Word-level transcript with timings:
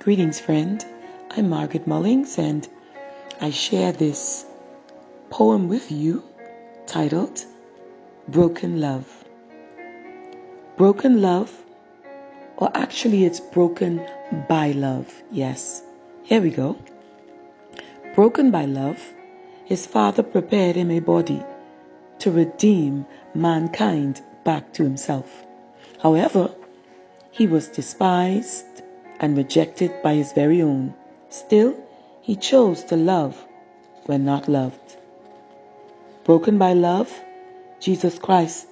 Greetings, 0.00 0.40
friend. 0.40 0.82
I'm 1.36 1.50
Margaret 1.50 1.86
Mullings, 1.86 2.38
and 2.38 2.66
I 3.38 3.50
share 3.50 3.92
this 3.92 4.46
poem 5.28 5.68
with 5.68 5.92
you 5.92 6.22
titled 6.86 7.44
Broken 8.26 8.80
Love. 8.80 9.06
Broken 10.78 11.20
love, 11.20 11.54
or 12.56 12.70
actually, 12.74 13.26
it's 13.26 13.40
broken 13.40 14.00
by 14.48 14.70
love. 14.70 15.22
Yes, 15.30 15.82
here 16.22 16.40
we 16.40 16.48
go. 16.48 16.78
Broken 18.14 18.50
by 18.50 18.64
love, 18.64 18.98
his 19.66 19.84
father 19.84 20.22
prepared 20.22 20.76
him 20.76 20.90
a 20.90 21.00
body 21.00 21.42
to 22.20 22.30
redeem 22.30 23.04
mankind 23.34 24.22
back 24.44 24.72
to 24.72 24.82
himself. 24.82 25.44
However, 26.02 26.50
he 27.32 27.46
was 27.46 27.68
despised 27.68 28.64
and 29.20 29.36
rejected 29.36 29.92
by 30.02 30.14
his 30.14 30.32
very 30.32 30.62
own. 30.62 30.94
Still, 31.28 31.76
he 32.22 32.34
chose 32.36 32.84
to 32.84 32.96
love 32.96 33.46
when 34.06 34.24
not 34.24 34.48
loved. 34.48 34.96
Broken 36.24 36.58
by 36.58 36.72
love, 36.72 37.12
Jesus 37.80 38.18
Christ 38.18 38.66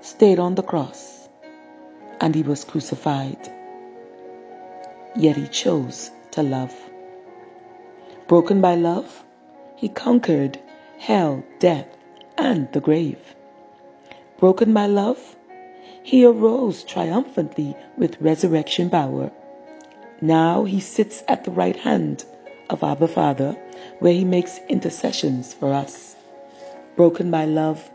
stayed 0.00 0.38
on 0.38 0.54
the 0.54 0.62
cross 0.62 1.28
and 2.20 2.34
he 2.34 2.42
was 2.42 2.64
crucified. 2.64 3.52
Yet 5.14 5.36
he 5.36 5.46
chose 5.48 6.10
to 6.32 6.42
love. 6.42 6.74
Broken 8.26 8.60
by 8.60 8.74
love, 8.74 9.24
he 9.76 9.88
conquered 9.88 10.58
hell, 10.98 11.44
death, 11.58 11.86
and 12.36 12.70
the 12.72 12.80
grave. 12.80 13.18
Broken 14.38 14.72
by 14.72 14.86
love, 14.86 15.36
he 16.02 16.24
arose 16.24 16.84
triumphantly 16.84 17.76
with 17.96 18.20
resurrection 18.20 18.88
power 18.90 19.30
now 20.20 20.64
he 20.64 20.80
sits 20.80 21.22
at 21.28 21.44
the 21.44 21.50
right 21.50 21.76
hand 21.76 22.24
of 22.70 22.82
Abba 22.82 23.08
Father, 23.08 23.52
where 24.00 24.12
he 24.12 24.24
makes 24.24 24.58
intercessions 24.68 25.54
for 25.54 25.72
us. 25.72 26.16
Broken 26.96 27.30
by 27.30 27.44
love, 27.44 27.88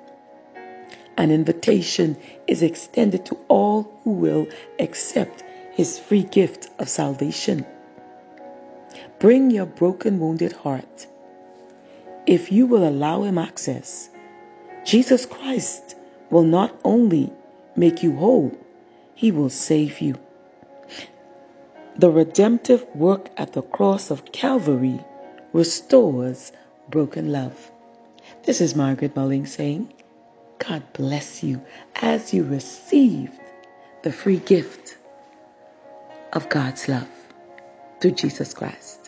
an 1.17 1.31
invitation 1.31 2.17
is 2.47 2.63
extended 2.63 3.25
to 3.25 3.37
all 3.47 3.91
who 4.03 4.11
will 4.11 4.47
accept 4.79 5.43
his 5.73 5.99
free 5.99 6.23
gift 6.23 6.69
of 6.79 6.89
salvation. 6.89 7.65
Bring 9.19 9.51
your 9.51 9.65
broken, 9.65 10.19
wounded 10.19 10.53
heart. 10.53 11.07
If 12.25 12.51
you 12.51 12.65
will 12.65 12.87
allow 12.87 13.23
him 13.23 13.37
access, 13.37 14.09
Jesus 14.85 15.25
Christ 15.25 15.95
will 16.29 16.43
not 16.43 16.73
only 16.83 17.31
make 17.75 18.01
you 18.01 18.15
whole, 18.15 18.57
he 19.13 19.31
will 19.31 19.49
save 19.49 19.99
you. 20.01 20.15
The 21.97 22.09
redemptive 22.09 22.83
work 22.95 23.29
at 23.37 23.53
the 23.53 23.61
cross 23.61 24.09
of 24.09 24.31
Calvary 24.31 24.99
restores 25.53 26.51
broken 26.89 27.31
love. 27.31 27.71
This 28.45 28.61
is 28.61 28.75
Margaret 28.75 29.15
Mulling 29.15 29.45
saying, 29.45 29.93
God 30.57 30.83
bless 30.93 31.43
you 31.43 31.61
as 31.95 32.33
you 32.33 32.45
receive 32.45 33.31
the 34.01 34.11
free 34.11 34.37
gift 34.39 34.97
of 36.33 36.49
God's 36.49 36.89
love 36.89 37.09
through 38.01 38.11
Jesus 38.11 38.55
Christ. 38.55 39.02